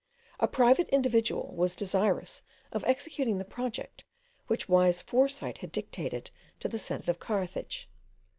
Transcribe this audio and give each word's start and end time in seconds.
A 0.39 0.47
private 0.47 0.89
individual 0.89 1.53
was 1.55 1.75
desirous 1.75 2.41
of 2.71 2.83
executing 2.85 3.37
the 3.37 3.45
project, 3.45 4.03
which 4.47 4.67
wise 4.67 4.99
foresight 4.99 5.59
had 5.59 5.71
dictated 5.71 6.31
to 6.59 6.67
the 6.67 6.79
senate 6.79 7.07
of 7.07 7.19
Carthage. 7.19 7.87